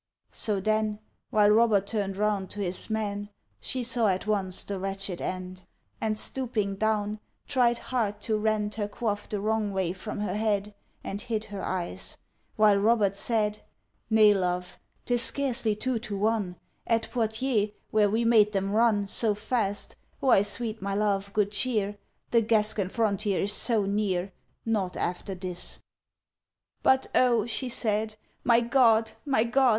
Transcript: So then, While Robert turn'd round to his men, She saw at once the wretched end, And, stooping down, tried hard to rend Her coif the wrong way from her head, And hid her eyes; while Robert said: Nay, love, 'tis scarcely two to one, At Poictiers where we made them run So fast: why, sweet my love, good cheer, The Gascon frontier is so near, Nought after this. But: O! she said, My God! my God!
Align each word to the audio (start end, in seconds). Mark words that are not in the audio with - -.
So 0.31 0.59
then, 0.59 0.97
While 1.29 1.51
Robert 1.51 1.85
turn'd 1.85 2.17
round 2.17 2.49
to 2.49 2.59
his 2.59 2.89
men, 2.89 3.29
She 3.59 3.83
saw 3.83 4.07
at 4.07 4.25
once 4.25 4.63
the 4.63 4.79
wretched 4.79 5.21
end, 5.21 5.61
And, 6.01 6.17
stooping 6.17 6.77
down, 6.77 7.19
tried 7.47 7.77
hard 7.77 8.19
to 8.21 8.35
rend 8.35 8.73
Her 8.73 8.87
coif 8.87 9.29
the 9.29 9.39
wrong 9.39 9.71
way 9.71 9.93
from 9.93 10.21
her 10.21 10.33
head, 10.33 10.73
And 11.03 11.21
hid 11.21 11.43
her 11.45 11.63
eyes; 11.63 12.17
while 12.55 12.77
Robert 12.79 13.15
said: 13.15 13.59
Nay, 14.09 14.33
love, 14.33 14.79
'tis 15.05 15.21
scarcely 15.21 15.75
two 15.75 15.99
to 15.99 16.17
one, 16.17 16.55
At 16.87 17.11
Poictiers 17.11 17.69
where 17.91 18.09
we 18.09 18.25
made 18.25 18.53
them 18.53 18.71
run 18.71 19.05
So 19.05 19.35
fast: 19.35 19.95
why, 20.19 20.41
sweet 20.41 20.81
my 20.81 20.95
love, 20.95 21.31
good 21.31 21.51
cheer, 21.51 21.95
The 22.31 22.41
Gascon 22.41 22.89
frontier 22.89 23.39
is 23.41 23.53
so 23.53 23.85
near, 23.85 24.31
Nought 24.65 24.97
after 24.97 25.35
this. 25.35 25.77
But: 26.81 27.05
O! 27.13 27.45
she 27.45 27.69
said, 27.69 28.15
My 28.43 28.61
God! 28.61 29.11
my 29.27 29.43
God! 29.43 29.69